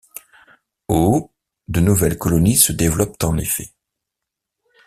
[0.87, 1.31] Au
[1.67, 3.69] de nouvelles colonies se développent en effet.